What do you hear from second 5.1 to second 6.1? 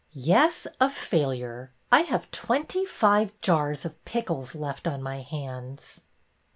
hands."